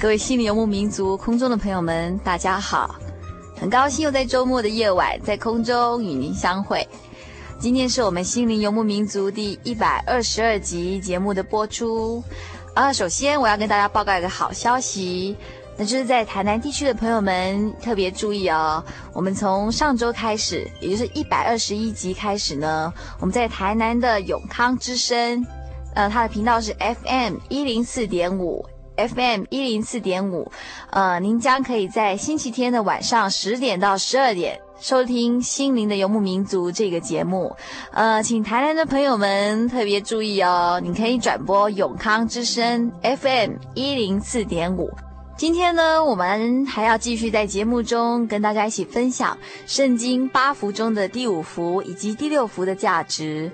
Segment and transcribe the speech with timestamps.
[0.00, 2.94] 各位心灵游牧民族空中的朋友们，大家好！
[3.54, 6.88] 很高兴又在周末的夜晚在空中与您相会。
[7.58, 12.24] 今天是我们心灵游牧民族第一百二十二集节目的播出。
[12.72, 15.36] 啊，首先我要跟大家报告一个好消息，
[15.76, 18.82] 那就是在台南地区的朋友们特别注意哦，
[19.12, 25.46] 我们从上周开始，也就是一百二十一集开始呢，我们在台南的永康之声，
[25.94, 28.64] 呃，它的频道是 FM 一零四点五。
[29.08, 30.50] FM 一零四点五，
[30.90, 37.54] 呃，您将可以在星期天的晚上十点到十二点收听《心灵的游牧民族》这个节目。
[37.92, 44.90] 呃，请台南的朋友们特别注意哦，你可以转播永康之声 FM 一零四点五。
[45.36, 53.50] 今天呢，我们还要继续在节目中跟大家一起分享圣经八福中的第五福以及第六福的价值。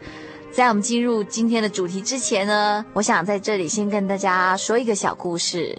[0.57, 5.79] 在我们进入今天的主题之前呢，我想在这里先跟大家说一个小故事。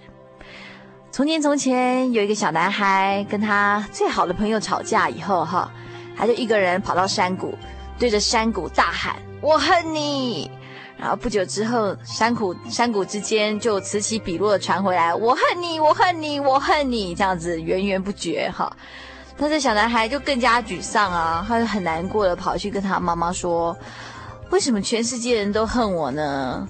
[1.11, 5.67] 从前从前有一个小男孩跟他最好的朋友吵架以后，哈，
[6.15, 7.57] 他就一个人跑到山谷，
[7.97, 10.47] 对着山谷大喊：“我恨你！”
[10.95, 18.71] 然后不久之后，山谷山谷之间就此起彼落的传回来：“我恨你，我恨你，我恨你！”这样子源源不绝，哈。
[19.39, 23.75] 但是小男孩就更加沮丧啊，他就很难过的跑去跟他妈妈说。
[24.49, 26.67] 为什么全世界人都恨我呢？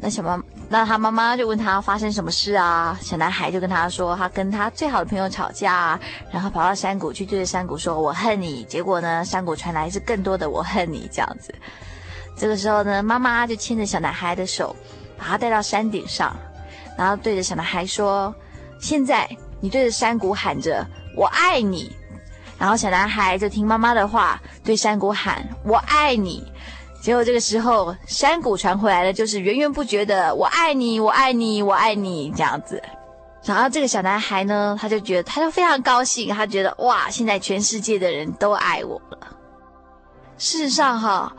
[0.00, 2.96] 那小妈，那他妈妈就问他发生什么事啊？
[3.02, 5.98] 小男孩就跟他说，他跟他最好的朋友吵架，
[6.30, 11.52] 然后跑到山谷去对着山谷说：“我恨你。”结果呢，山谷传来是更多的“我恨你”这样子。
[12.36, 14.74] 这个时候呢，妈妈就牵着小男孩的手，
[15.18, 16.34] 把他带到山顶上，
[16.96, 18.32] 然后对着小男孩说
[18.80, 19.28] ：“现在
[19.60, 21.92] 你对着山谷喊着‘我爱你’。”
[22.56, 26.46] 然后小男孩就听妈妈的话，对山谷喊：“我爱你。”
[27.00, 32.82] 结果这个时候，山谷传回来的就是源源不绝的“我爱你，我爱你，我爱你”这样子。
[33.44, 39.18] 然后这个小男孩呢，他就觉得，他就非常高兴，他觉得哇，现在全世界的人都爱我了。
[40.36, 41.32] 事实上，哈，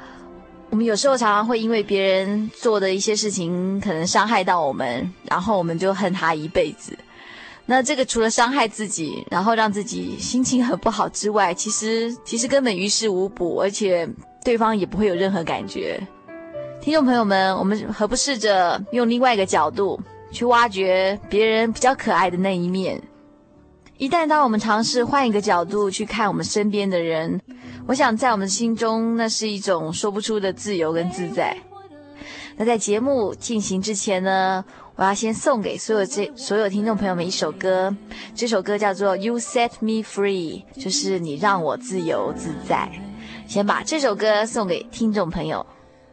[0.69, 6.97] 我们有时候常常会因为别人做的一些事情，可能伤害到我们，然后我们就恨他一辈子。
[7.65, 14.09] 那这个除了伤害自己，然后让自己心情很不好之外，其实其实根本于事无补，而且。
[14.43, 15.99] 对方也不会有任何感觉。
[16.81, 19.99] 听众朋友们，我们何不试着用另外一个角度
[20.31, 23.01] 去挖掘别人比较可爱的那一面？
[23.97, 27.41] 一旦当我们尝试换一个角度去看我们身边的人，
[27.85, 31.57] 我想在我们心中那是一种说不出的自由跟自在。
[32.55, 34.63] 那在节目进行之前呢，
[34.95, 37.93] 我要先送给所有这所有听众朋友们一首歌，
[38.33, 42.89] 这首歌叫做《You Set Me Free》，就是你让我自由自在。
[43.48, 45.64] 先把这首歌送给听众朋友。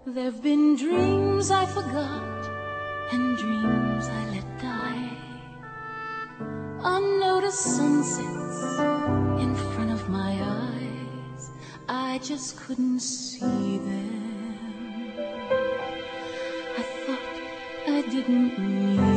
[0.05, 2.49] There've been dreams I forgot
[3.11, 5.11] and dreams I let die.
[6.83, 8.79] Unnoticed sunsets
[9.39, 11.51] in front of my eyes.
[11.87, 14.21] I just couldn't see them.
[16.77, 17.19] I thought
[17.87, 19.14] I didn't need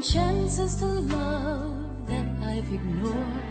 [0.00, 3.44] chances to love that I've ignored,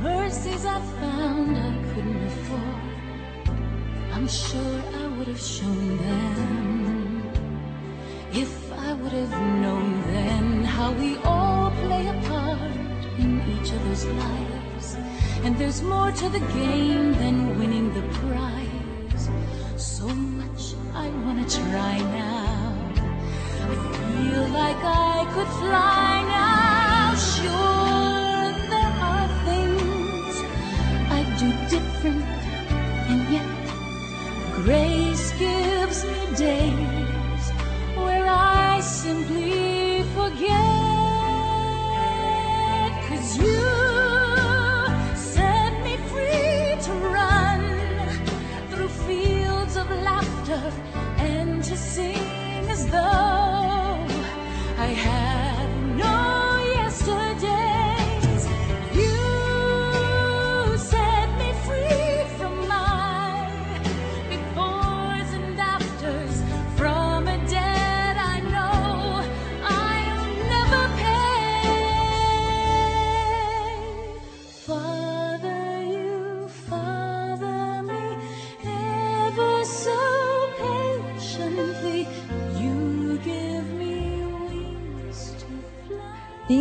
[0.00, 3.52] mercies I found I couldn't afford.
[4.12, 7.32] I'm sure I would have shown them
[8.32, 9.32] if I would have
[9.62, 14.96] known then how we all play a part in each other's lives.
[15.42, 19.28] And there's more to the game than winning the prize.
[19.76, 22.45] So much I wanna try now.
[24.26, 27.14] Feel like I could fly now.
[27.14, 30.34] Sure, there are things
[31.14, 32.24] I'd do different,
[33.10, 33.52] and yet
[34.56, 36.75] grace gives me days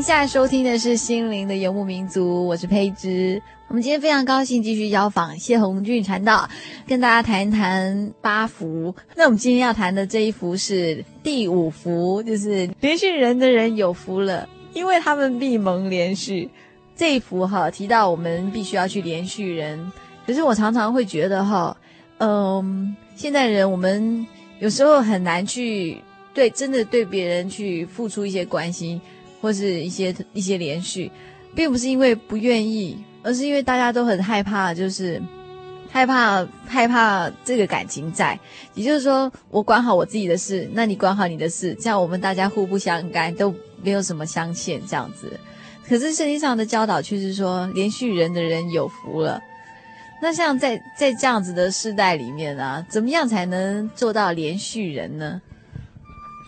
[0.05, 3.41] 现在收听的是《心灵的游牧民族》，我是佩芝。
[3.67, 6.47] 我们今天非常高兴继续邀访谢红俊传道，
[6.85, 8.93] 跟大家谈一谈八福。
[9.15, 16.51] 那我们今天要谈的这一幅是第五福，就是连续人的人有福了，因为他们必蒙连续。
[16.95, 19.91] 这一幅哈提到我们必须要去连续人，
[20.27, 21.75] 可是我常常会觉得哈，
[22.19, 24.23] 嗯，现代人我们
[24.59, 25.97] 有时候很难去
[26.31, 29.01] 对真的对别人去付出一些关心。
[29.45, 31.11] 或是一些一些连续，
[31.53, 35.21] 并不是因为不愿意，而是因为大家都很害怕，就是
[35.91, 38.39] 害怕害怕这个感情在。
[38.73, 43.53] 也就是说，我管好我自己的事，那你管好你的事，这样我们大家互不相干，都
[43.83, 45.39] 没有什么相欠这样子。
[45.87, 49.39] 可是圣经上的教导却是说，连续人的人有福了。
[50.19, 55.39] 那像在在这样子的世代里面啊，怎么样才能做到连续人呢？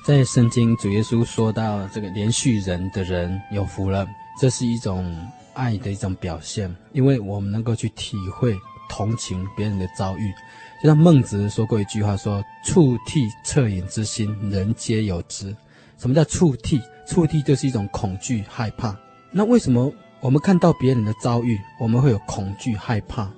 [0.08, 4.08] 在圣经，主耶稣说到这个连续人的人有福了，
[4.40, 5.14] 这是一种
[5.54, 10.32] 爱的一种表现，因为我们能够去体会、同情别人的遭遇。
[10.82, 15.54] 就像孟子说过一句话说：“触涕恻隐之心，人皆有之。”
[16.00, 16.82] 什么叫触涕？
[17.06, 18.98] 触涕就是一种恐惧、害怕。
[19.30, 23.30] 那为什么我们看到别人的遭遇，我们会有恐惧、害怕？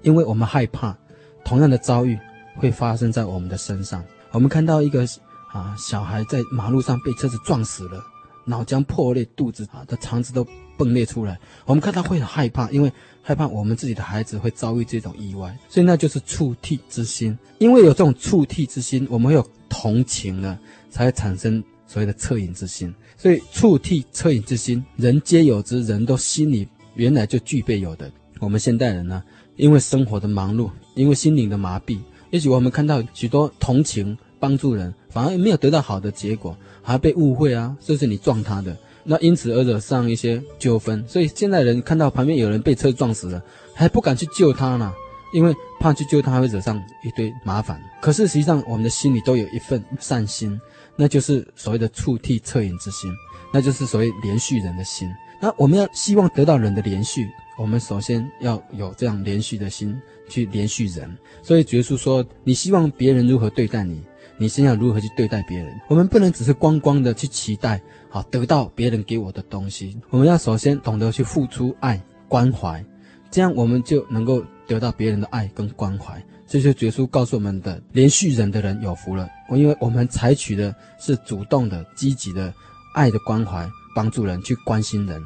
[0.00, 0.96] 因为我们害怕
[1.44, 2.18] 同样的遭遇
[2.56, 4.02] 会发生在我们的身上。
[4.30, 5.06] 我们看到一个。
[5.54, 8.04] 啊，小孩在马路上被车子撞死了，
[8.44, 10.44] 脑浆破裂，肚子啊的肠子都
[10.76, 11.38] 崩裂出来。
[11.64, 12.92] 我们看他会很害怕，因为
[13.22, 17.38] 害怕我们自己的孩子会遭遇这种意外，所以那就是怵惕之心。
[17.58, 20.58] 因为有这种怵惕之心，我们会有同情呢，
[20.90, 22.92] 才会产生所谓的恻隐之心。
[23.16, 28.10] 所以怵惕恻隐之心，人皆有之，人都心里原来就具备有的。
[28.40, 29.22] 我们现代人呢，
[29.54, 34.18] 因为生活的忙碌，因为心灵的麻痹，也许我们看到许多同情。
[34.40, 37.74] 帮助人反而没有得到好的结果，还被误会啊！
[37.80, 41.02] 这是你撞他的，那因此而惹上一些纠纷。
[41.06, 43.40] 所以现在人看到旁边有人被车撞死了，
[43.72, 44.92] 还不敢去救他呢，
[45.32, 47.80] 因为怕去救他会惹上一堆麻烦。
[48.02, 50.60] 可是实际上我们的心里都有一份善心，
[50.96, 53.08] 那就是所谓的触替恻隐之心，
[53.52, 55.08] 那就是所谓连续人的心。
[55.40, 59.96] 那我们要希望得到人的连续，我们首先要有这样连续的心
[60.28, 61.16] 去连续人。
[61.42, 64.02] 所以主耶稣说：“你希望别人如何对待你？”
[64.36, 65.80] 你先要如何去对待别人？
[65.88, 69.96] 我们不能只是光光的去期待，好得到别人给我的东西。
[70.10, 72.84] 我们要首先懂得去付出爱、关怀，
[73.30, 76.20] 这样我们就能够得到别人的爱跟关怀。
[76.46, 79.28] 这就是耶稣告诉我们的：连续人的人有福了。
[79.50, 82.52] 因为我们采取的是主动的、积极的
[82.94, 85.22] 爱的关怀，帮助人，去关心人。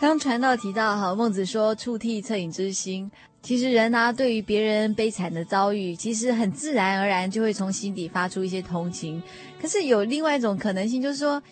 [0.00, 3.10] 刚传道提到哈，孟子说怵惕恻隐之心。
[3.48, 9.22] 其实人啊，对于别人悲惨的遭遇，其实很自然而然就会从心底发出一些同情。
[9.58, 11.42] 可是有另外一种可能性，就是说，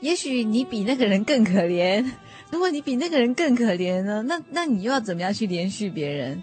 [0.00, 2.04] 也许你比那个人更可怜。
[2.50, 6.42] 如果你比那个人更可怜呢， 那那你又要怎么样去连续别人？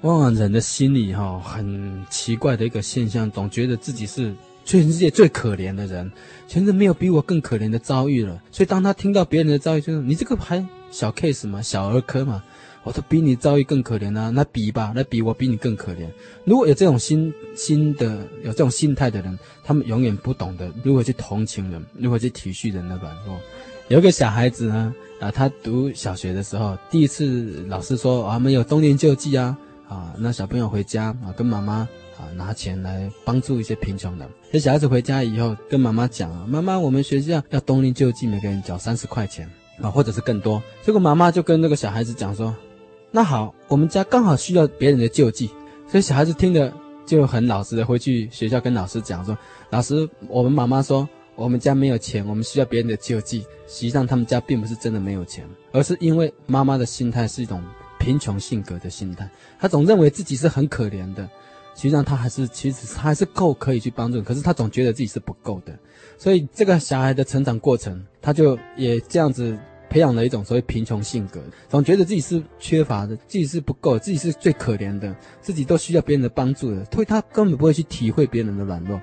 [0.00, 6.10] 往往人的心里哈，很奇怪的一个现象，总觉得自己是全世界最可怜的人，
[6.48, 8.42] 全世界没有比我更可怜的遭遇了。
[8.50, 12.42] 所以当他听到别人的遭遇，就是：“你这个还小 case 嘛，小儿科嘛。”
[12.84, 16.06] 我说：“比你遭遇更可怜啊，那比吧，那比我比你更可怜。”
[16.44, 23.36] 如果有这种心心的，有这种心态的人，他们永远不懂得如何去同情人，如何去体恤人的软弱。
[23.88, 34.30] 有一个小孩子呢，啊，他读小学的时候，第一次老师说：“啊，没有冬令救济啊，啊，那小朋友回家啊，跟妈妈。”啊，拿钱来帮助一些贫穷的。
[34.52, 39.50] 这小孩子回家以后跟妈妈讲啊，妈妈，我们学校要冬令救济，每个人缴三十块钱
[39.82, 40.62] 啊，或者是更多。
[40.84, 42.54] 结果妈妈就跟那个小孩子讲说，
[43.16, 45.48] 那好，我们家刚好需要别人的救济。
[45.86, 46.74] 所以小孩子听了
[47.06, 49.38] 就很老实的回去学校跟老师讲说，
[49.70, 53.42] 老师，我们妈妈说我们家没有钱，我们需要别人的救济。
[53.68, 57.62] 实际上他们家并不是真的没有钱，而是因为妈妈的心态是一种
[58.00, 59.30] 贫穷性格的心态，
[59.60, 61.22] 她总认为自己是很可怜的。
[61.76, 65.72] 实际上他还是，其实他还是够可以去帮助，可是他总觉得自己是不够的，
[66.18, 69.56] 所以这个小孩的成长过程，他就也这样子
[69.94, 79.00] 培养了一种所谓贫穷性格，总觉得自己是缺乏的，自己是不够，自己是最可怜的，自己都需要别人的帮助的，所以他根本不会去体会别人的软弱。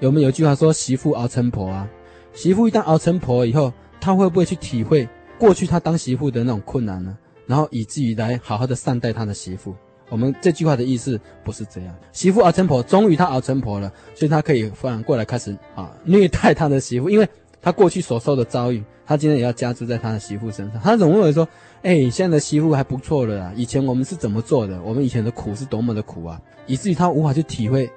[0.00, 1.88] 有没有一句话说“媳妇熬成婆”啊？
[2.34, 5.08] 媳妇一旦熬成婆以后，他会不会去体会
[5.38, 7.16] 过去他当媳妇的那种困难呢？
[7.46, 9.72] 然后以至于来好好的善待他的媳妇。
[10.08, 17.28] 我们这句话的意思不是这样，媳妇熬成婆，终于他熬成婆了，所以他可以反过来开始啊虐待他的媳妇，因为
[17.62, 20.80] 他过去所受的遭遇，他今天也要加诸在他的媳妇身上。
[20.80, 21.48] 他总认为说，
[21.82, 24.82] 哎，现在的媳妇还不错了啊，以前我们是怎么做的？
[24.82, 27.88] 我们以前的苦是多么的苦啊，以至于他无法去体会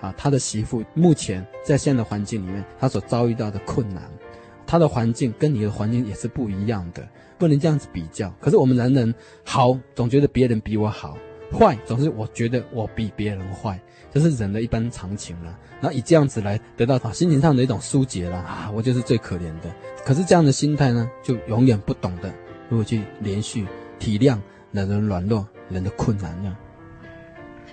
[0.00, 4.02] 啊他的媳妇目前在现在的环境里面他所遭遇到的困难，
[4.66, 8.28] 他的环境跟你的环境也是不一样的，不能这样子比较。
[8.40, 9.14] 可是我们男人
[9.44, 11.16] 好，总觉得别人比我好。
[11.52, 13.78] 坏总是我觉得我比别人坏，
[14.12, 15.58] 这是人的一般常情了。
[15.80, 19.72] 然后以这样子来得到他心情上的一种疏解了啊，我就是最可怜的。
[20.04, 22.32] 可是这样的心态呢，就永远不懂得
[22.68, 23.66] 如何去连续
[23.98, 24.38] 体谅
[24.70, 26.56] 人的软弱、人的困难呢。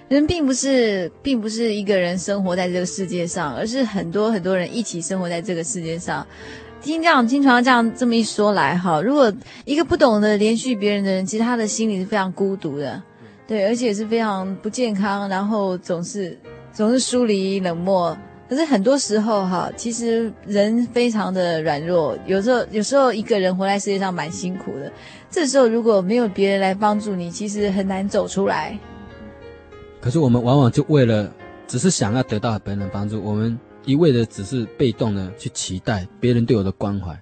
[0.07, 6.25] 人并不是并不是一个人生活在这个世界上，而是很多很多人一起生活在这个世界上。
[6.81, 9.31] 听这样经常这样这么一说来哈，如果
[9.65, 13.03] 一个不懂得连续别人的人，其实他的心里是非常孤独的。
[13.49, 16.37] 对，而且是非常不健康，然后总是
[16.71, 18.15] 总是疏离冷漠。
[18.47, 24.91] 可是很多时候哈，其实人非常的软弱，有时候有时候一个人活在世界上蛮辛苦的。
[25.31, 28.77] 这时候如果没有别人来帮助你，其实很难走出来。
[29.99, 31.33] 可是我们往往就为了
[31.67, 37.19] 只是想要得到别人的帮助，我们一味的只是被动的去期待别人对我的关怀，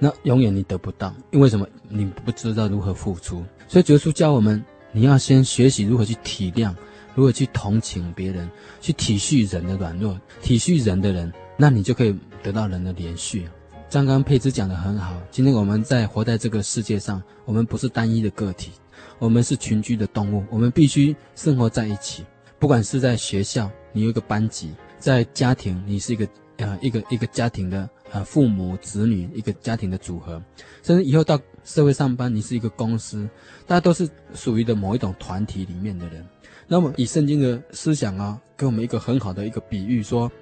[0.00, 1.64] 那永远你得不到，因为什么？
[1.88, 3.44] 你不知道如何付出。
[3.68, 4.60] 所以，耶稣教我们。
[4.92, 6.74] 你要先学习如何去体谅，
[7.14, 13.48] 如何去同情别人，去体恤人的软弱，体恤人的人，那你就可以得到人的连续。
[13.90, 18.70] 刚刚佩芝讲的很好，今天我们在活在这个世界上，我们不是单一的个体，
[19.18, 22.24] 我们是群居的动物，我们必须生活在一起。
[22.58, 24.68] 不管是在学校，你有一个班级；
[24.98, 26.28] 在家庭，你是一个
[26.58, 30.42] 呃一个一个家庭的呃父母子女一个家庭的组合，
[30.82, 31.40] 甚至以后到。
[31.62, 33.28] 社会上班，你是一个公司，
[33.66, 36.26] 大家都是属于的某一种团体里面的人。
[36.66, 40.32] 那么，以圣经的思想啊，给我们一个很好的一个比喻，说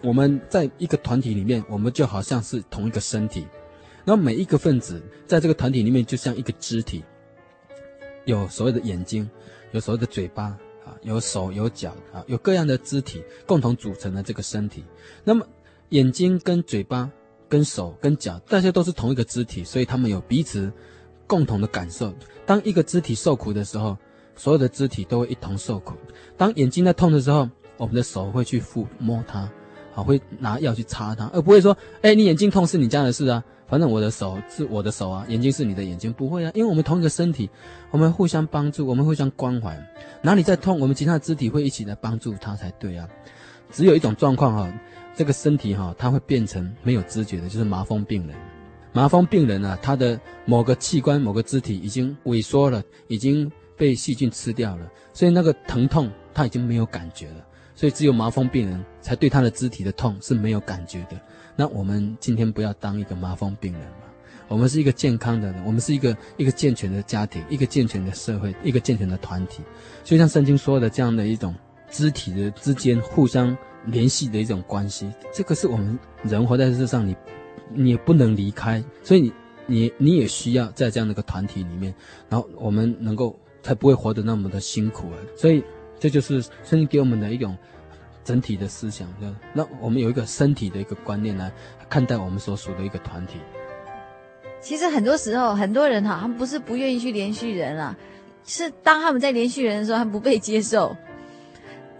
[0.00, 3.46] 我们在一个团体里面，我们就好像是同一个身体。
[4.06, 7.04] 那每一个分子在这个团体里面，就像一个肢体，
[8.24, 9.28] 有所谓的眼睛，
[9.72, 10.44] 有所谓的嘴巴
[10.82, 14.82] 啊，有手有脚啊，有各样的肢体共同组成的这个身体。
[15.22, 15.46] 那么，
[15.90, 17.10] 眼睛跟嘴巴。
[17.46, 20.72] 跟手跟脚，大家都是同一个肢体，所以他们有彼此
[21.24, 22.12] 共同的感受。
[22.44, 23.96] 当一个肢体受苦的时候，
[24.34, 25.94] 所有的肢体都会一同受苦。
[26.36, 29.48] 当眼睛在痛的时候，我们的手会去抚摸它，
[29.94, 37.48] 啊，会拿药去擦它，而不会说，哎，你眼睛痛是你家的事啊，反正我的手是我的手啊，眼睛是你的眼睛，不会啊，因为我们同一个身体，
[37.92, 39.78] 我们互相帮助，我们互相关怀。
[40.22, 43.08] 哪里在痛，我们其他的肢体会一起来帮助他才对啊。
[43.70, 44.72] 只有一种状况哈。
[45.16, 48.36] 这个身体哈，它会变成没有知觉的，就是麻风病人。
[48.92, 57.44] 麻风病人啊，他的某个器官、某个肢体已经萎缩了，已经被细菌吃掉了，所以那个疼痛他已经没有感觉了。
[57.74, 61.20] 所以只有麻风病人才对他的肢体的痛是没有感觉的。
[61.56, 64.06] 那我们今天不要当一个麻风病人嘛，
[64.46, 69.64] 我们是一个健康的人，我们是一个一个健全的家庭，一个健全的社会，一个健全的团体。
[70.04, 71.52] 所以像圣经说的这样的一种
[71.90, 73.56] 肢体的之间互相。
[73.86, 77.16] 联系的一种关系，这个是我们人活在世上，你
[77.72, 79.32] 你也不能离开，所以你
[79.66, 81.94] 你你也需要在这样的一个团体里面，
[82.28, 85.16] 然后我们能够才不会活得那么的辛苦啊。
[85.36, 85.62] 所以
[85.98, 87.56] 这就是圣经给我们的一种
[88.22, 91.52] 整体的思想，就那我们有一个身体的一个观念来
[91.88, 93.38] 看待我们所属的一个团体。
[94.60, 97.94] 其实很多时候，很多人哈，他们不是不愿意去连续人啊，
[98.44, 100.96] 是当他们在连续人的时候，他们不被接受。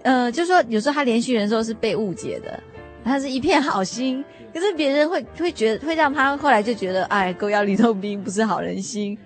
[0.05, 2.63] 呃，就是说有时候他连续人的时候是被误解的，
[3.03, 9.19] 他是一片好心，可是别人会会觉得会让他后来就觉得，哎，狗咬吕洞宾不是好人心。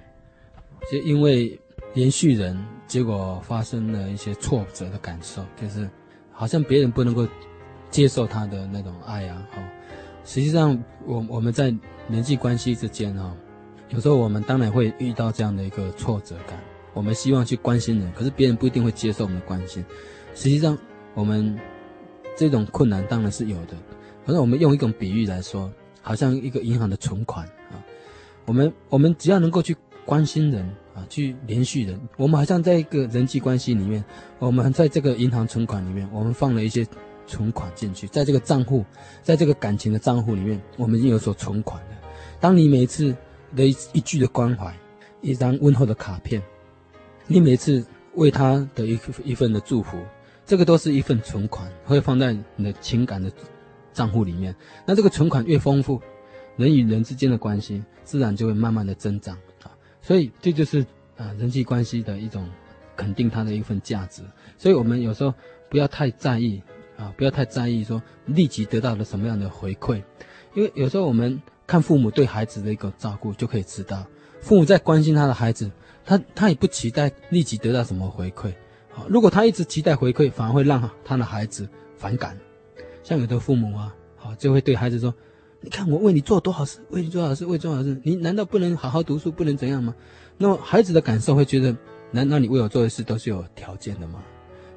[0.91, 1.61] 就因为
[1.95, 2.57] 连续人，
[2.87, 5.91] 结果发生了一些挫折的感受，就是
[6.31, 7.27] 好像别人不能够
[7.91, 9.63] 接受他的那种爱啊，哈。
[10.25, 11.75] 实际上，我我们在
[12.09, 13.35] 人际关系之间哈，
[13.89, 16.57] 有时候我们当然会遇到这样的一个挫折感。
[16.95, 19.85] 我们希望去关心人，可是别人不一定会接受我们的关心。
[20.39, 20.79] 实际上，
[21.15, 21.59] 我们
[22.37, 23.77] 这种困难当然是有的。
[24.25, 25.69] 可是我们用一种比喻来说，
[26.01, 27.83] 好像一个银行的存款啊，
[28.47, 29.77] 我们我们只要能够去
[30.07, 30.65] 关心人
[30.95, 34.05] 啊，去联系人，我们好像在一个人际关系里面，
[34.39, 36.87] 我们在这个银行存款里面，我们放了一些。
[37.31, 38.83] 存款进去，在这个账户，
[39.23, 41.91] 在这个感情的账户里面，我们已经有所存款了。
[42.41, 43.15] 当你每次
[43.55, 44.75] 的一一句的关怀，
[45.21, 46.43] 一张问候的卡片，
[47.27, 49.99] 你每次为他的一一份的祝福，
[50.49, 53.31] 这个都是一份存款，会放在你的情感的
[53.93, 54.57] 账户里面。
[54.87, 56.01] 那这个存款越丰富，
[56.57, 59.71] 人与人之间的关系自然就会慢慢的增长啊。
[60.01, 60.81] 所以这就是
[61.19, 62.49] 啊人际关系的一种
[62.97, 64.23] 肯定它的一份价值。
[64.57, 65.35] 所以我们有时候
[65.69, 66.63] 不要太在意。
[66.97, 70.03] 啊，不要太在意说立即得到了什么样的回馈，
[70.53, 74.05] 因为有时候我们看父母对孩子的一个照顾，就可以知道，
[74.41, 75.71] 父母在关心他的孩子，
[76.05, 78.53] 他他也不期待立即得到什么回馈。
[79.09, 82.39] 如果他一直期待回馈，反而会让他的孩子反感。
[83.03, 85.15] 像有的父母啊，好就会对孩子说
[85.61, 89.95] ：“你看我为你做多少事，为你做好事，为你做好事，你难道不能好好读书，不能怎样吗？”
[90.37, 91.77] 那么孩子的感受会觉得
[92.11, 94.23] ：“难道你为我做的事都是有条件的吗？”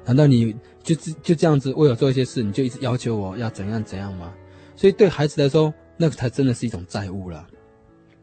[0.04, 4.32] 难道你就就这样子为我做一些事，你就一直要求我要怎样怎样吗？
[4.74, 7.46] 所以对孩子来说，那个才真的是一种债务了，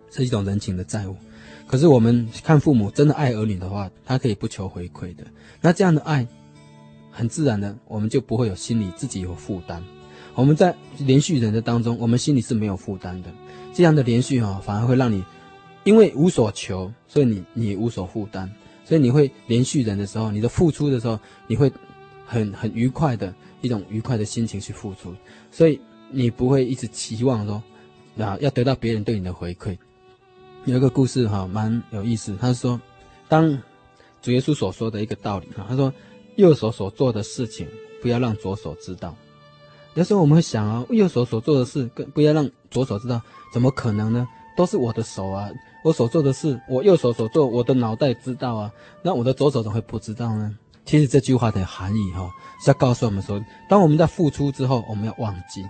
[0.10, 1.16] 是一种人情的债务。
[1.69, 5.23] 可是我们看父母真的爱儿女的话，他可以不求回馈的。
[5.62, 6.27] 那这样的爱，
[7.12, 9.84] 很自然的，我们就不会有心里自己有负担。
[10.34, 13.29] 我们在连续人的当中，我们心里是没有负担的。
[13.71, 15.23] 这样的连续哈，反而会让你
[15.84, 18.51] 因为无所求，所以你你无所负担。
[18.84, 21.71] 所以你会连续人的时候，你的付出的时候，你会
[22.25, 25.13] 很很愉快的一种愉快的心情去付出，
[25.51, 25.79] 所以
[26.10, 27.62] 你不会一直期望说，
[28.17, 29.77] 啊要得到别人对你的回馈。
[30.65, 32.36] 有一个故事哈，蛮有意思。
[32.39, 32.80] 他说，
[33.28, 33.58] 当
[34.22, 35.91] 主耶稣所说的一个道理哈，他说，
[36.36, 37.67] 右手所做的事情
[38.02, 39.15] 不要让左手知道。
[39.95, 44.28] 有时候我们会想啊，右手所做的事跟不要让左手知道，怎么可能呢？
[44.56, 45.50] 都是我的手啊。
[45.82, 50.54] 我所做的事，我右手所做，我的脑袋知道啊，那我的左手怎么会不知道呢？
[50.84, 52.30] 其实这句话的含义哈，
[52.62, 55.65] 是要告诉我们说，当我们在付出之后，我们要忘记，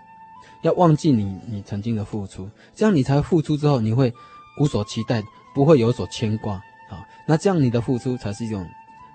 [0.63, 4.11] 要忘记你你曾经的付出，这样你才付出之后，你会
[4.59, 5.23] 无所期待，
[5.55, 6.53] 不会有所牵挂
[6.89, 7.05] 啊。
[7.25, 8.67] 那这样你的付出才是一种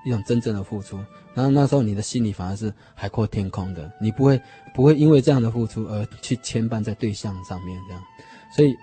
[0.04, 0.96] 一种真正的付出，
[1.35, 4.40] 然后那时候你的心里反而是海阔天空的，你不会
[4.74, 8.02] 不会因为这样的付出而去牵绊在对象上面这样，
[8.57, 8.74] 所以。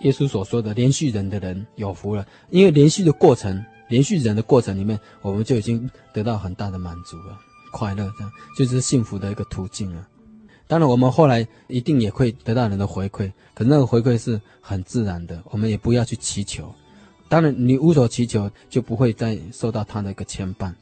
[0.00, 7.38] 耶稣所说的连续人的人有福了，因为连续的过程，连续人的过程里面，我们就已经得到很大的满足了，
[7.72, 10.06] 快乐这样就是幸福的一个途径了。
[10.66, 16.74] 当然，我们后来一定也会得到人的回馈，可是那个回馈是很自然的，我们也不要去祈求。
[17.28, 20.72] 当然，你无所祈求，就不会再受到他的一个牵绊，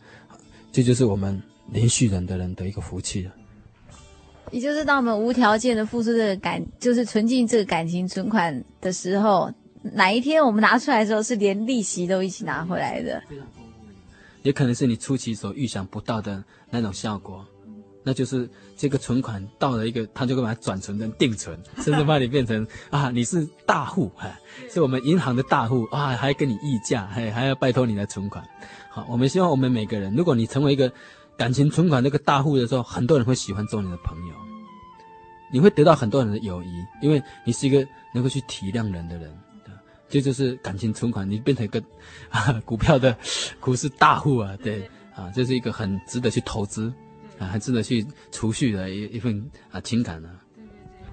[0.70, 3.32] 这就是我们连续人的人的一个福气了。
[4.50, 9.50] 也就是当我们无条件的付出这个感，就是存进这个感情存款的时候，
[9.82, 13.22] 哪一天我们拿出来的时候，是连利息都一起拿回来的。
[14.42, 17.46] 也可能是你初期所预想不到的那种效果，
[18.02, 24.38] 那就是这个存款到了一个，他就会把它转存成定存，甚至把你变成啊，你是大户，哎，
[24.70, 28.44] 是我们银行的大户啊，还跟你议价，还还要拜托你来存款。
[28.90, 30.92] 好，我们希望我们每个人，如果你成为一个。
[31.34, 34.34] 感情存款那个大户的时候，很多人会喜欢做你的朋友，
[35.50, 36.68] 你会得到很多人的友谊，
[37.00, 37.84] 因为你是一个
[38.14, 39.34] 能够去体谅人的人。
[40.10, 41.82] 这就，是感情存款，你变成一个
[42.28, 43.16] 啊股票的
[43.58, 46.92] 股市大户啊，对啊，这，是一个很值得去投资
[47.38, 50.38] 啊，很值得去储蓄的一一份啊情感呢，啊。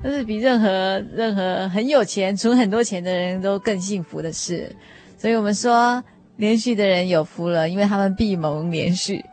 [0.04, 4.76] 这是比任何任何很有钱存很多钱的人都更幸福的事。
[5.18, 6.02] 所以我们说，
[6.38, 9.24] 连续的人有福了，因为他们必蒙连续。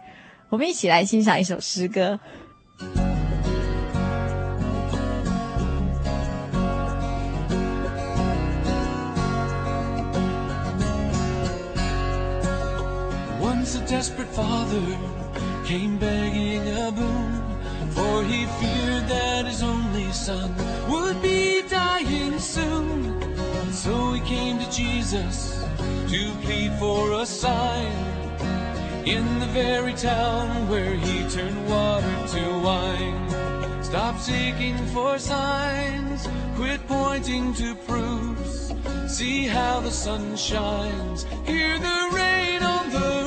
[0.49, 2.19] 我们一起来欣赏一首诗歌。
[17.91, 20.55] For he feared that his only son
[20.89, 23.21] would be dying soon.
[23.73, 25.61] So he came to Jesus
[26.09, 27.93] to plead for a sign.
[29.05, 33.83] In the very town where he turned water to wine.
[33.83, 38.73] Stop seeking for signs, quit pointing to proofs.
[39.09, 43.26] See how the sun shines, hear the rain on the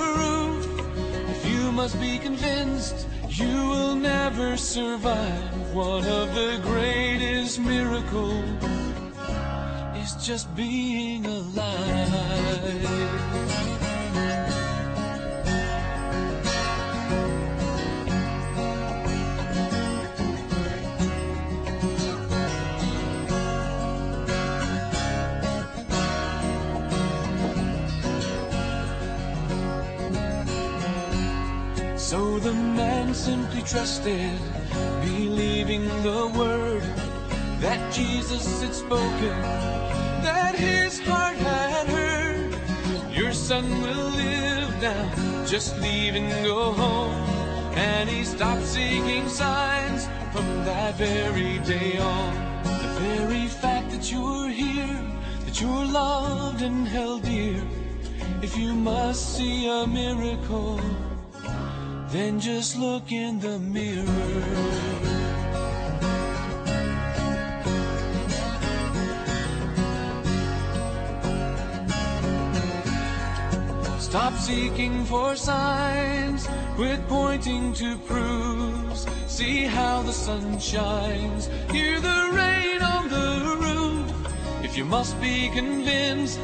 [1.79, 8.43] must be convinced you will never survive, one of the greatest miracles
[9.95, 11.79] is just being alive.
[32.09, 34.39] So the man simply trusted,
[34.99, 36.81] believing the word
[37.61, 39.39] that Jesus had spoken,
[40.25, 42.57] that his heart had heard.
[43.13, 47.13] Your son will live now, just leave and go home.
[47.77, 52.33] And he stopped seeking signs from that very day on.
[52.63, 54.99] The very fact that you're here,
[55.45, 57.61] that you're loved and held dear.
[58.41, 60.81] If you must see a miracle,
[62.11, 65.09] then just look in the mirror.
[73.99, 79.05] Stop seeking for signs, quit pointing to proofs.
[79.27, 84.63] See how the sun shines, hear the rain on the roof.
[84.63, 86.39] If you must be convinced,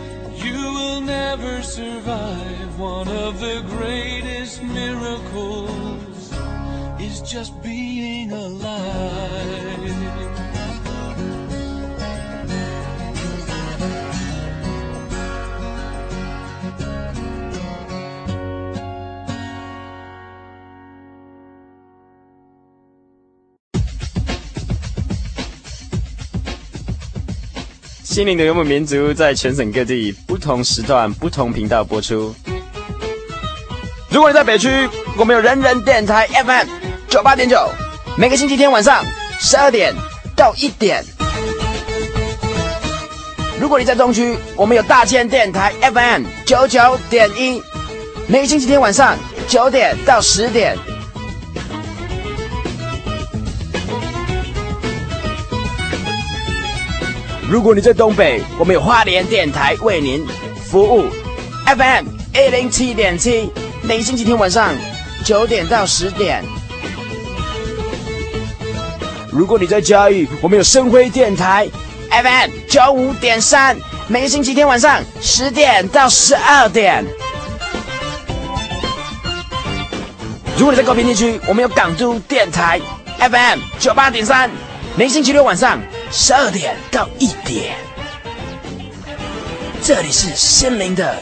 [0.46, 2.80] you will never survive.
[2.80, 6.32] One of the greatest miracles
[7.02, 10.05] is just being alive.
[28.16, 32.34] 心灵的游牧民族在全省各地不同时段、不同频道播出。
[34.10, 34.70] 如果你在北区，
[35.18, 36.66] 我们有人人电台 FM
[37.10, 37.70] 九八点九，
[38.18, 39.04] 每个星期天晚上
[39.38, 39.94] 十二点
[40.34, 41.04] 到一点。
[43.60, 47.62] 如果你在东区，我们有大千电台 FM 九九点一，
[48.28, 49.18] 每个星期天晚上
[49.50, 50.78] 九点到十点。
[57.48, 60.26] 如果你在东北，我们有花莲电台为您
[60.68, 61.06] 服务
[61.68, 63.52] ，FM 一零七点七，
[63.84, 64.74] 每个星期天晚上
[65.24, 66.44] 九点到十点。
[69.32, 71.68] 如果你在嘉义，我们有深辉电台
[72.10, 73.78] FM 九五点三，
[74.08, 77.06] 每个星期天晚上十点到十二点。
[80.58, 82.82] 如果你在高屏地区，我们有港都电台
[83.20, 84.50] FM 九八点三，
[84.98, 85.80] 每个星期六晚上。
[86.12, 87.76] 十二点到一点，
[89.84, 91.22] 这里是心灵的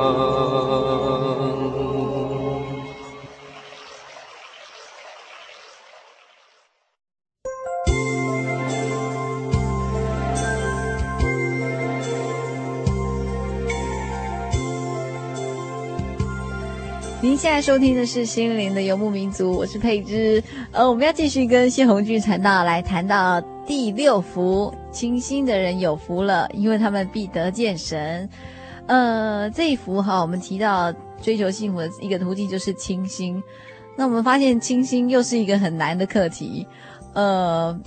[17.51, 20.41] 现在收听的是《心灵的游牧民族》，我是佩芝。
[20.71, 28.29] 呃，我们要继续跟谢红俊传道来谈到第六福，清心的人有福了，因为他们必得见神。
[28.85, 33.43] 呃，这一福哈，我们提到追求幸福的一个途径就是清心。
[33.97, 36.65] 那我们发现清心又是一个很难的课题。
[37.11, 37.77] 呃，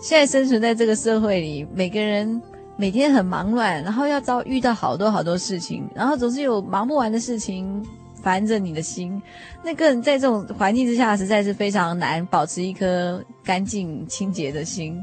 [0.00, 2.40] 现在生存在这个社会里，每个人
[2.76, 7.84] 每天很忙乱，然后要遭遇到好多好多事情，然后总是有忙不完的事情。
[8.28, 9.22] 烦着你的心，
[9.64, 15.02] 那个人在这种环境之下，实在是非常难保持一颗干净清洁的心。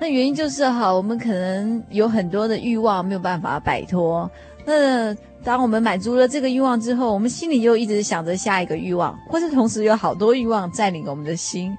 [0.00, 4.30] 那原因就是哈，我们可能有很多的欲望没有办法摆脱。
[4.64, 5.12] 那
[5.42, 11.76] 当我们满足了这个欲望之后，我们心里又一直想着下一个欲望，或是同时有好多欲望占领我们的心。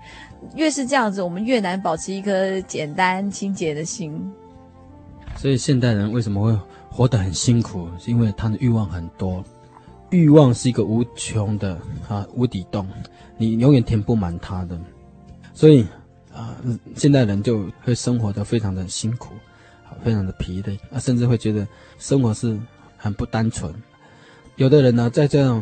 [0.56, 4.30] 越是这样子，我们越难保持一颗简单清洁的心。
[5.38, 6.60] 所以现代人为什么会
[6.92, 7.88] 活得很辛苦？
[7.98, 9.42] 是因为他的欲望很多，
[10.16, 12.88] 欲望是一个无穷的啊无底洞，
[13.38, 14.80] 你永远填不满它的。
[15.54, 15.86] 所以
[16.34, 16.56] 啊，
[16.96, 19.34] 现代人就会生活得非常的辛苦，
[20.04, 21.68] 非常的疲累啊，甚至会觉得
[22.00, 22.58] 生活是
[22.98, 23.74] 很不单纯。
[24.56, 25.62] 有的人呢，在这样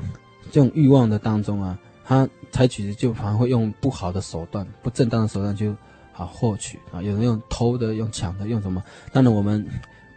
[0.52, 5.76] 这种欲望的当中啊，他采取的就反而会用不好的手段、不正当的手段就。
[6.16, 7.02] 好获取啊！
[7.02, 8.84] 有人用偷的，用抢的，用什么？
[9.12, 9.68] 当然我们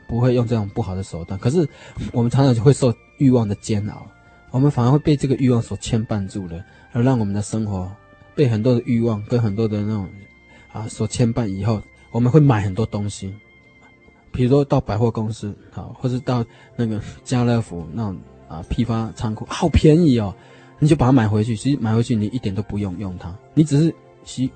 [0.07, 1.40] 不会用这种不好的手段。
[1.40, 1.66] 可是
[2.12, 4.07] 我们常常就会受欲望的煎熬，
[4.56, 7.92] 我们反而会被这个欲望所牵绊住了，而让我们的生活
[8.34, 10.08] 被很多的欲望跟很多的那种
[10.72, 11.46] 啊所牵绊。
[11.46, 13.34] 以后我们会买很多东西，
[14.32, 16.42] 比如说到百货公司好，或是到
[16.74, 18.16] 那个家乐福那种
[18.48, 20.34] 啊批发仓库，好便宜哦，
[20.78, 21.54] 你就把它买回去。
[21.54, 23.94] 其实买回去你一点都不用用它，你只是。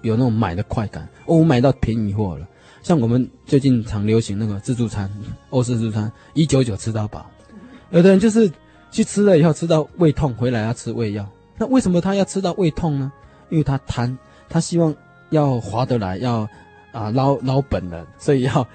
[0.03, 2.45] 有那种买的快感哦，我买到便宜货了。
[2.83, 5.09] 像我们最近常流行那个自助餐，
[5.51, 7.31] 欧式自助餐，一九九吃到饱。
[7.91, 8.51] 有的人就是
[8.91, 11.29] 去吃了以后吃到胃痛，回来要吃胃药。
[11.59, 13.13] 那为什么他要吃到胃痛呢？
[13.49, 14.17] 因为他贪，
[14.49, 14.95] 他希望
[15.31, 16.49] 要划得来，要
[16.93, 18.67] 啊捞捞本的，所以要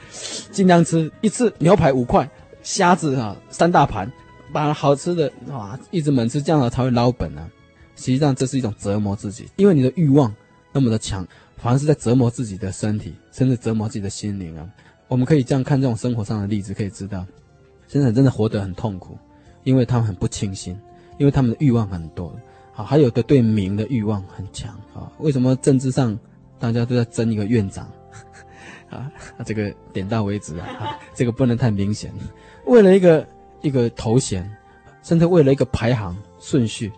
[0.51, 2.29] 尽量吃一次牛排五块，
[2.61, 4.11] 虾子啊三大盘，
[4.51, 7.49] 把好吃的哇一直猛吃，这样才会捞本啊。
[7.95, 10.33] 实际上这是一种折磨自己，因为你的欲望。
[10.77, 11.25] 那么的强，
[11.55, 14.69] 反而是在折磨自己的身体，甚至折磨自己的心灵啊！
[15.07, 17.25] 我们可以这样看这种生活上的例子，可以知道，
[17.87, 19.17] 现在真的活得很痛苦，
[19.65, 20.79] 因为他们很不清心，
[21.17, 22.33] 因为他们的欲望很多，
[22.73, 25.11] 啊，还有的对名的欲望很强啊！
[25.19, 26.17] 为什么政治上
[26.57, 27.85] 大家都在争一个院长？
[28.89, 29.11] 啊，
[29.45, 32.13] 这个点到为止啊，这个不能太明显，
[32.65, 33.27] 为了一个
[33.61, 34.49] 一个头衔，
[35.03, 36.89] 甚至为了一个排行顺序，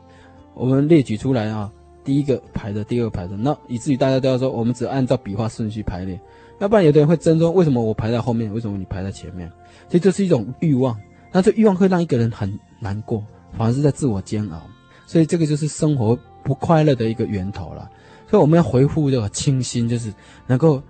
[0.54, 1.72] 我们列举出来啊。
[2.04, 6.18] 第一个排的，第二排的，那以至于大家都要说，我们只按照笔画顺序排列，
[6.60, 9.52] 要不然有的人会争说，为什么我排在后面，为什么你排在前面？
[9.90, 10.98] 所以这是一种欲望，
[11.32, 13.24] 那这欲望会让一个人很难过，
[13.58, 14.62] 反而是在自我煎熬，
[15.06, 17.90] 所以这个就是生活不快乐的一个源头了。
[18.30, 20.14] 所以我们要回复这个清新，就是
[20.46, 20.82] 能够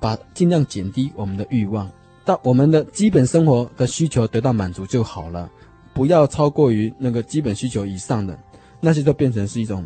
[0.00, 1.90] 把尽量减低我们的欲望，
[2.24, 5.50] 到我们的基本生活的需求得到满足就好了，
[5.92, 8.38] 不要超过于那个基本需求以上的，
[8.80, 9.84] 那些就变成是一种。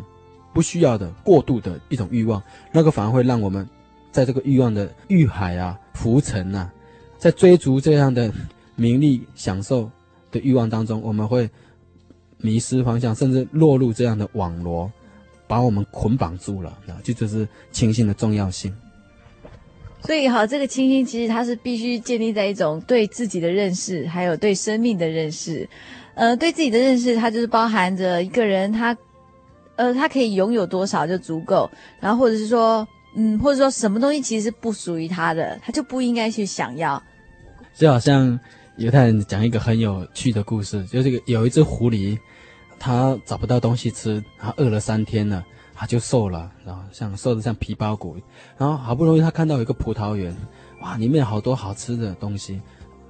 [0.53, 3.65] 不需要的过度的一种欲望，那个反而会让我们
[4.11, 6.69] 在这个欲望的欲海啊浮沉啊，
[7.17, 8.29] 在追逐这样的
[8.75, 9.89] 名利享受
[10.31, 11.49] 的欲望当中，我们会
[12.37, 14.91] 迷失方向，甚至落入这样的网罗，
[15.47, 16.99] 把我们捆绑住了啊！
[17.03, 18.75] 这就是清心的重要性。
[20.03, 25.69] 所以哈，这个清心其实它是必须建立在一种对自己的认识，还有对生命的认识。
[26.15, 28.97] 呃，对自己的认识，它就是包含着一个人他。
[29.77, 31.67] 呃，他可以拥有多少就足够，
[31.99, 37.01] 然后或者是说，嗯，或者说什么东西其实是不属于他的，他就不应该去想要。
[37.73, 38.39] 就好像
[38.81, 42.17] 犹太人讲一个很有趣的故事，就是个有一只狐狸，
[42.79, 48.17] 它找不到东西吃，它饿了三天了，它就瘦了，然后像瘦的像皮包骨，
[48.57, 50.35] 然后好不容易它看到有一个葡萄园，
[50.81, 52.59] 哇，里面好多好吃的东西，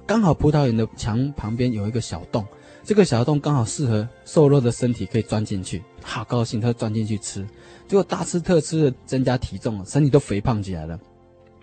[0.06, 2.44] 刚好葡萄园的墙旁边有一个小洞。
[2.84, 7.46] 这个小洞刚好适合瘦弱的身体可以钻进去，好高兴，它钻进去吃，
[7.88, 11.00] 结果大吃特吃的增加体重，身体都肥胖起来了。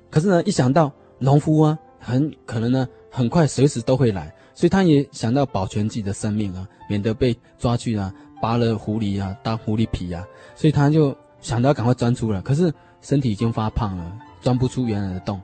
[0.09, 12.41] 可是呢，一想到农夫啊，很可能呢，很快随时都会来，所以他也想到保全自己的生命啊，免得被抓去啊，扒了狐狸啊，当狐狸皮啊，所以他就想到赶快钻出来。
[12.41, 15.39] 可是身体已经发胖了，钻不出原来的洞。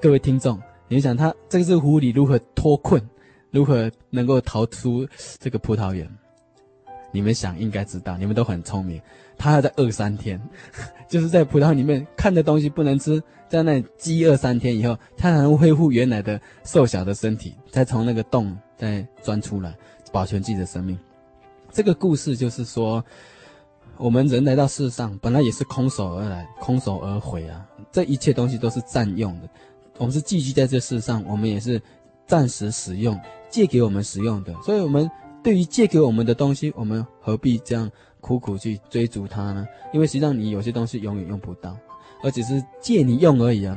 [0.00, 3.02] 各位听众，你想他这只狐狸如何脱困？
[3.50, 6.06] 如何能够逃出这个葡萄园？
[7.10, 9.00] 你们想应该知道，你们都很聪明。
[9.36, 10.40] 他要在饿三天，
[11.08, 19.74] 就是在葡萄里面看的东西不能吃，在那里饥饿三天以后，他才能恢复原来的瘦小的身体，再从那个洞再钻出来，
[20.10, 20.98] 保全自己的生命。
[21.70, 23.04] 这个故事就是说，
[23.96, 27.64] 我们人来到世上，本来也是空手而来，空手而回啊。
[27.92, 29.48] 这一切东西都是占用的，
[29.98, 31.80] 我们是寄居在这世上，我们也是
[32.26, 33.18] 暂时使用。
[33.50, 35.10] 借给我们使用的，所以我们
[35.48, 39.66] 对于借给我们的东西，我们何必这样苦苦去追逐它呢？
[39.94, 41.74] 因为实际上你有些东西永远用不到，
[42.22, 43.74] 而只是借你用而已啊。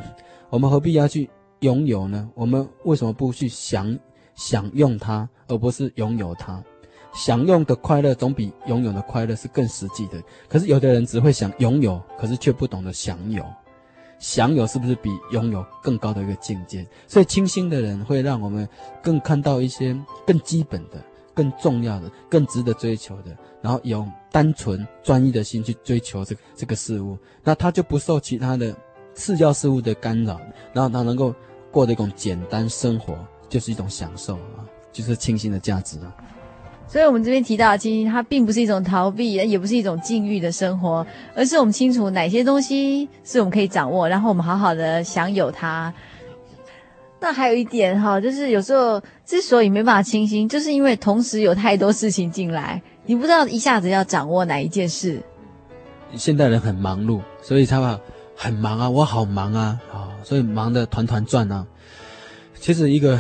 [0.49, 1.29] 我们何必要去
[1.61, 2.29] 拥有呢？
[2.35, 3.97] 我们为什么不去享
[4.35, 6.61] 享用它，而不是拥有它？
[7.13, 10.21] 享用的快乐总比拥有的快乐是更实际的。
[10.49, 13.45] 可是有的人只会想拥有，可是却不懂得享有。
[14.19, 16.85] 享有是不是比拥有更高的一个境界？
[17.07, 18.67] 所以清心的人会让我们
[19.01, 21.01] 更看到一些更基本的、
[21.41, 28.75] 更重要的、更值得追求的，然后有单纯专一的心去追求这个这个事物，那他就不受其他的
[29.15, 30.39] 次要事物的干扰，
[30.71, 31.33] 然后他能够
[31.71, 33.17] 过的一种简单生活，
[33.49, 36.15] 就是一种享受啊，就是清心的价值啊。
[36.87, 45.91] 所以，我们这边提到的清心，它并不是一种逃避，也不是一种禁欲的生活，而是我们清楚哪些东西是我们可以掌握，然后我们好好的享有它。
[47.21, 55.21] 那还有一点哈，就是有时候之所以没办法清心，就是因为同时有太多事情进来，你不知道一下子要掌握哪一件事。
[56.15, 57.97] 现代人很忙碌，所以他们
[58.35, 61.65] 很忙啊，我好忙啊，啊，所以忙得团团转啊。
[62.55, 63.19] 其实一个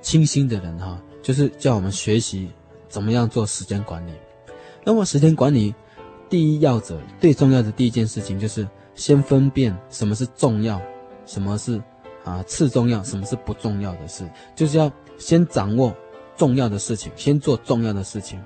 [0.00, 2.48] 清心的人哈，就是叫我们学习。
[2.88, 4.12] 怎么样做时间管理？
[4.82, 5.74] 那么时间管理
[6.30, 10.80] 第一要者、最重要的第一件事情，就是先分辨什么是重要，
[11.26, 11.78] 什么是
[12.28, 15.94] 啊次重要，什么是不重要的事，就是要先掌握
[16.36, 18.38] 重要的事情，先做重要的事情，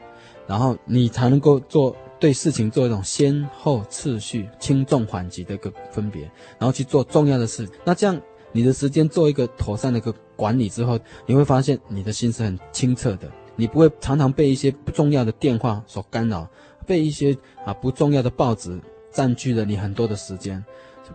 [0.46, 6.22] 然后你才能够做对事情做一种先后次序、轻重缓急的一个分别，
[6.58, 7.68] 然后去做重要的事。
[7.84, 8.18] 那这样
[8.52, 13.28] 你的时间做一个妥善的一个管理之后，你会发现你的心是很清澈的。
[13.54, 16.48] 你不会常常被一些不重要的电话所干扰，
[16.86, 20.64] 被一些啊不重要的报纸占据了你很多的时间，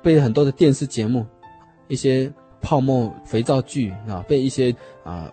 [0.03, 1.25] 被很多的电视节目、
[1.88, 2.32] 一些
[2.67, 4.75] 泡沫肥皂剧啊，被一些
[5.06, 5.32] 啊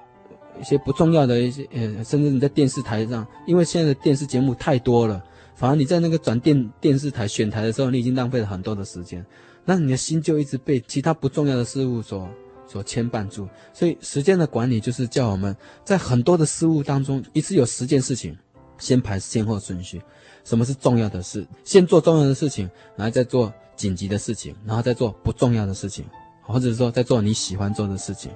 [0.61, 5.21] 一些不重要的一些呃，甚至你在电视台上，因为现在的电视节目太多了，
[5.57, 9.27] 反而你在那个转电电视台选台的时候，你已经浪费了很多的时间，
[9.65, 12.29] 那你的心就一直被其他不重要的事物所。
[12.67, 18.37] 所牵绊住，所以时间的管理就是叫我们在很多的事物当中，一次有十件事情，
[18.79, 20.01] 先排先后顺序。
[20.45, 21.47] 什么是重要的事？
[21.63, 26.07] 先做重要的事情，然后再做紧急的事情，然后再做不重要的事情，
[26.45, 28.31] 或者说在做你喜欢做的事情。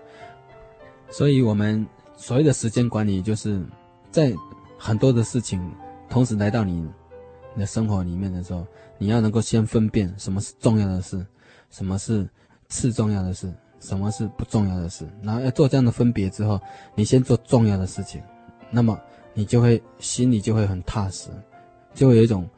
[1.11, 3.65] 所以，我们所谓的时间管理，就是
[4.11, 4.35] 在
[4.77, 5.61] 很多的事情
[6.09, 6.87] 同时来到你
[7.55, 8.67] 你的生活里面的时候，
[8.99, 11.25] 你要能够先分辨什么是重要的事，
[11.71, 12.29] 什么是
[12.69, 13.53] 次重要的事。
[13.81, 15.07] 什么是不重要的事？
[15.23, 16.61] 然后要做这样的分别之后，
[16.97, 18.21] 你先做重要的事情，
[18.73, 18.99] 那么
[19.35, 21.31] 你就会心里就会很踏实，
[21.95, 22.51] 就会有一种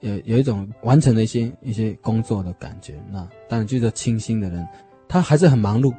[0.00, 3.00] 有有一种完成了一些一些工作的感觉。
[3.08, 4.66] 那当然，就是清心的人，
[5.14, 5.94] 他还是很忙碌，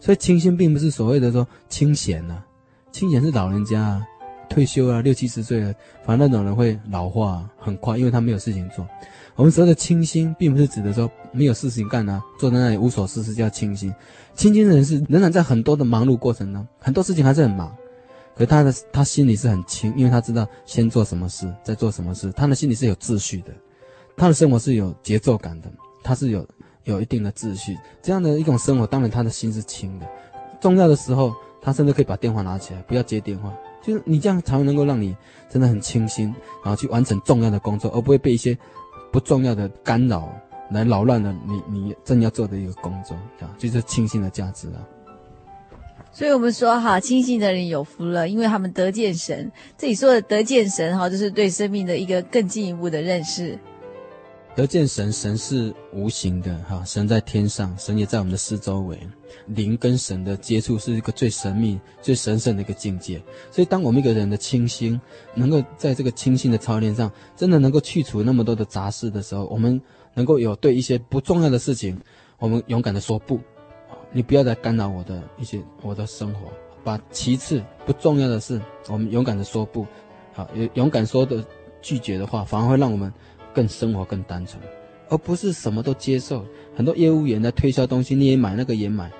[0.00, 2.42] 所以清心并不是所谓的说清闲呐、
[2.92, 4.02] 清闲是老人家啊，
[4.48, 5.70] 退休啊，六七十岁了，
[6.02, 8.88] 反正那种人会老化很快，因为他没有事情做。
[9.36, 13.94] 我们说的清心，并不是指的说没有事情干啊，坐在那里无所事事叫清心。
[14.34, 17.70] 清心的人是仍然在很多的忙碌过程中，很多事情还是很忙，
[18.34, 23.52] 可他的他心里是很清，因为他知道先做什么事，再做什么事，他的心里是有秩序的，
[24.16, 25.70] 他的生活是有节奏感的，
[26.02, 26.48] 他是有
[26.84, 27.76] 有一定的秩序。
[28.00, 30.06] 这样的一种生活，当然他的心是轻的。
[30.60, 35.16] 重要的时候，他甚至可以把电话拿起来，不要接电话，就是你这样才能够让你
[35.50, 36.26] 真的很清新，
[36.64, 38.56] 然后去完成重要的工作，而不会被一些。
[39.12, 40.28] 不重要的干扰
[40.72, 44.82] 来扰乱了你你正要做的一个工作，啊，就是清心的价值啊。
[46.10, 49.52] 所以我们说哈，清醒的人有福了，因为他们得见神。
[49.78, 53.56] 这里说的得见神哈，就是对生命的一个更进一步的认识。
[54.56, 58.96] 得见神，神是无形的哈，神在天上，神也在我们的四周围。
[59.46, 63.20] 灵跟神的接触是一个最神秘、最神圣的一个境界。
[63.50, 65.00] 所以，当我们一个人的清心，
[65.34, 69.80] 能够在这个清心的操练上，真的能够去除那么多的杂事的时候，我们
[70.14, 72.00] 能够有对一些不重要的事情，
[72.38, 73.40] 我们勇敢的说不。
[74.12, 76.42] 你不要再干扰我的一些我的生活，
[76.84, 79.84] 把其次不重要的事，我们勇敢的说不。
[80.32, 81.44] 好，勇敢说的
[81.82, 83.12] 拒绝的话，反而会让我们。
[83.54, 84.60] 更生活更单纯，
[85.08, 86.44] 而不是什么都接受。
[86.74, 89.10] 很多业务员在推销东西，你也买，那个也买，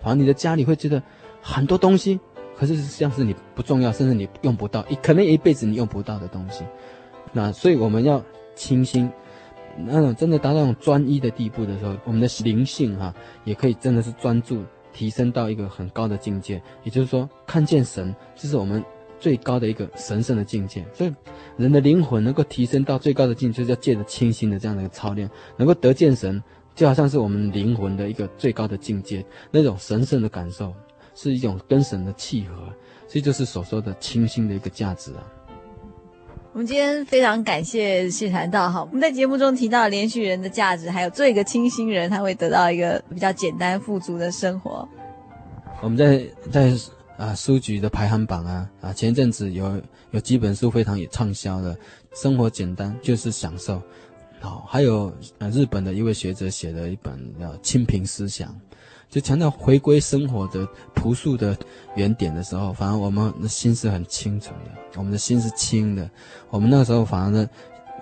[0.00, 1.02] 反而你的家里会觉得
[1.40, 2.18] 很多东西，
[2.56, 6.64] 可是像是你不重要，甚至你用不到，可能一辈子你用不到的东西。
[7.32, 8.24] 那所以我们要
[8.54, 9.10] 清心，
[9.76, 13.14] 那种真的达到那种专一的地步的时候，我们的灵性哈、
[13.44, 16.60] 也可以真的是专注提升到一个很高的境界。
[16.82, 18.82] 也就是说，看见神，这是我们。
[19.22, 21.14] 最高的一个神圣的境界，所以
[21.56, 26.42] 人的灵魂能够提升到最高的境界，就是要借着清心的这样的一个操练，能够得见神，
[26.74, 30.74] 就好像是我们灵魂的一个最高的境界，那种神圣的感受，
[31.14, 32.68] 是一种跟神的契合，
[33.06, 35.22] 这就是所说的清心的一个价值啊。
[36.52, 44.88] 我们今天非常感谢谢传道哈，我们在节目中提到连续人的价值，还有做一个清新人，他会得到一个比较简单富足的生活。
[45.80, 46.72] 我们在在。
[47.22, 51.78] 啊书局的排行榜啊啊，前阵子有有几本书非常也畅销的，
[52.14, 53.80] 生活简单就是享受。
[54.40, 58.48] 好，还有呃日本的一位学者写的一本叫《清贫思想》，
[59.08, 61.56] 就强调回归生活的朴素的
[61.94, 66.10] 原点的时候，反而我们的心是很清纯的，我们的心是清的，
[66.50, 67.48] 我们那时候反而呢，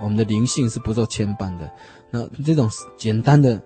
[0.01, 1.71] 我们的灵性是不受牵绊的。
[2.11, 3.61] 那这种简单的，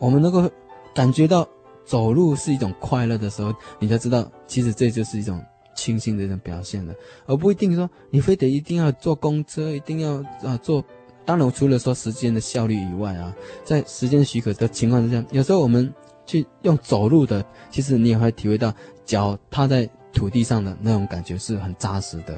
[0.00, 0.50] 我们能够
[0.92, 1.48] 感觉到
[1.90, 6.94] 走路是一种快乐的时候，你才知道，其实这就是一种清新的一种表现了，
[7.26, 10.84] 而不一定说你非得一定要坐公车，一定要啊坐。
[11.24, 13.34] 当然，除了说时间的效率以外啊，
[13.64, 15.92] 在时间许可的情况之下，有时候我们
[16.24, 18.72] 去用走路的，其实你也会体会到
[19.04, 22.36] 脚踏在土地上的那种感觉是很扎实的，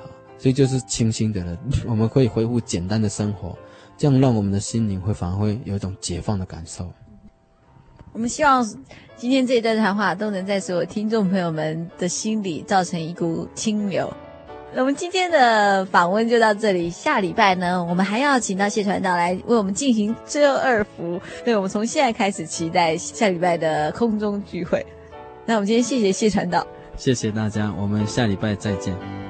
[0.00, 1.58] 啊，所以就是清新的了。
[1.86, 3.54] 我们可以恢复简单的生活，
[3.98, 6.90] 这样让我们的心灵会反而会有一种解放的感受。
[8.14, 8.64] 我们希望
[9.16, 14.10] 今天这一段谈话都能在所有听众朋友们的心里造成一股清流。
[14.72, 21.20] 那我们今天的访问就到这里，下礼拜呢，我们还要请到谢传道来为我们进行最后二伏。
[21.44, 24.84] 对，我们从现在开始期待下礼拜的空中聚会。
[25.44, 26.64] 那我们今天谢谢谢传道，
[26.96, 29.23] 谢谢大家，我们下礼拜再见。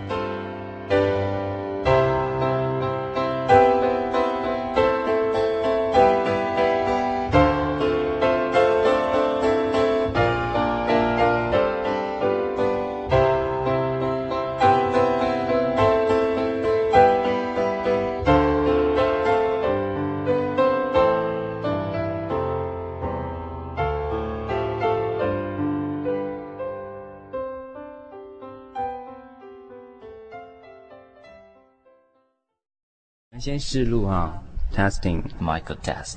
[33.45, 34.33] 先试录啊
[34.75, 36.15] ，testing，Michael test，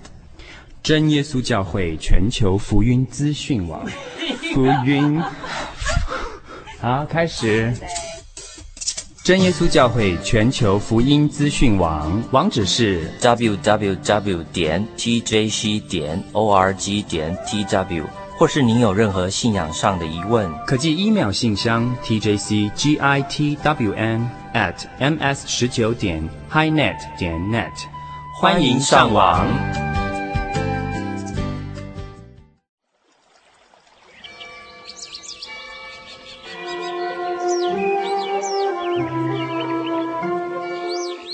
[0.81, 3.85] 真耶稣教会全球福音资讯网，
[4.55, 5.21] 福音，
[6.79, 7.73] 好，开始，
[9.25, 18.05] 真耶稣教会全球福音资讯网，网址是 www 点 tjc 点 org 点 tw，
[18.37, 23.45] 或是您有任何信仰上的疑问，可寄 email 信箱 tjcgitwn
[24.53, 27.71] at ms 十九点 highnet 点 net，
[28.39, 29.45] 欢迎上网。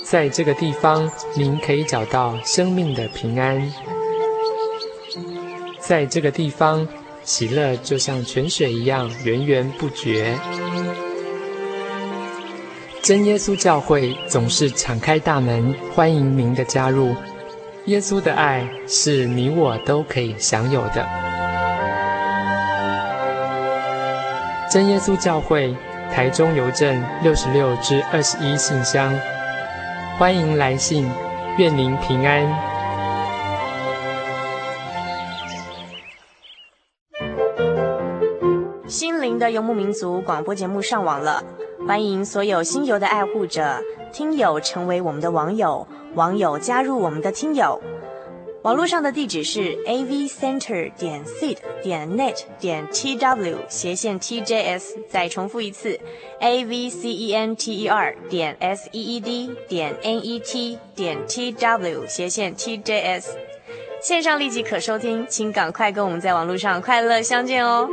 [0.03, 3.73] 在这个地方，您可以找到生命的平安。
[5.79, 6.87] 在这个地方，
[7.23, 10.37] 喜乐就像泉水一样源源不绝。
[13.03, 17.13] 真耶稣教会总是敞开大门，欢迎您的加入。
[17.87, 21.05] 耶稣的爱是你我都可以享有的。
[24.71, 25.75] 真耶稣教会
[26.13, 29.13] 台中邮政六十六至二十一信箱，
[30.17, 31.05] 欢迎来信，
[31.57, 32.47] 愿您平安。
[38.87, 41.43] 心灵的游牧民族广播节目上网了。
[41.85, 43.77] 欢迎所有新游的爱护者、
[44.13, 47.81] 听友成为我们的网友，网友加入我们的听友。
[48.61, 55.99] 网络上的地址是 a v center 点 seed 点 net 点 t w 斜线 t j s，再重复一次
[56.39, 60.25] a v c e n t e r 点 s e e d 点 n
[60.25, 63.37] e t 点 t w 斜线 t j s。
[64.01, 67.87] 线上立即可收听，请赶快跟我们在网络上快乐相见哦。